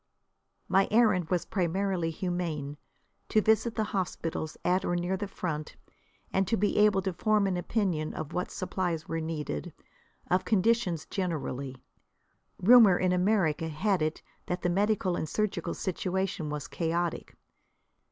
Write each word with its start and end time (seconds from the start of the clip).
My 0.67 0.87
errand 0.89 1.29
was 1.29 1.45
primarily 1.45 2.09
humane, 2.09 2.77
to 3.29 3.39
visit 3.39 3.75
the 3.75 3.83
hospitals 3.93 4.57
at 4.65 4.83
or 4.83 4.95
near 4.95 5.15
the 5.15 5.27
front, 5.27 5.75
and 6.33 6.47
to 6.47 6.57
be 6.57 6.75
able 6.77 7.03
to 7.03 7.13
form 7.13 7.45
an 7.45 7.55
opinion 7.55 8.15
of 8.15 8.33
what 8.33 8.49
supplies 8.49 9.07
were 9.07 9.19
needed, 9.21 9.71
of 10.31 10.43
conditions 10.43 11.05
generally. 11.05 11.83
Rumour 12.59 12.97
in 12.97 13.11
America 13.11 13.67
had 13.67 14.01
it 14.01 14.23
that 14.47 14.63
the 14.63 14.69
medical 14.69 15.15
and 15.15 15.29
surgical 15.29 15.75
situation 15.75 16.49
was 16.49 16.67
chaotic. 16.67 17.37